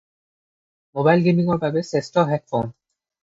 [0.99, 2.73] ম’বাইল গে’মিঙৰ বাবে শ্ৰেষ্ঠ হেডফ’ন